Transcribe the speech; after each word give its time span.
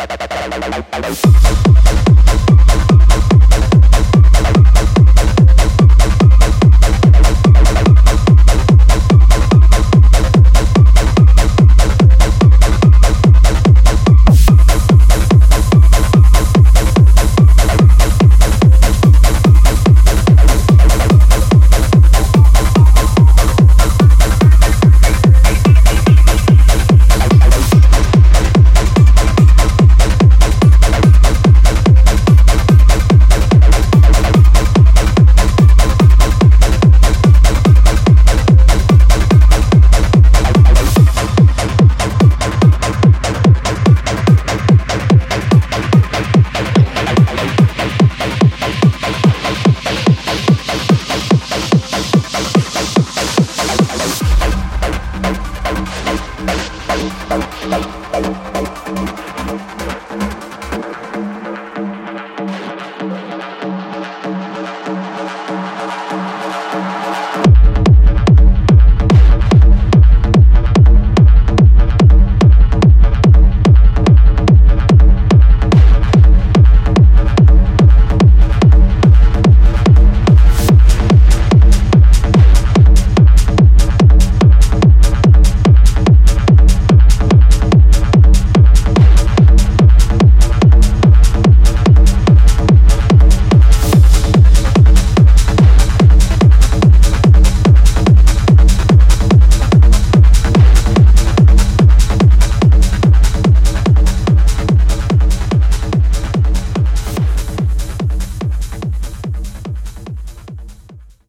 Bye. 0.00 2.49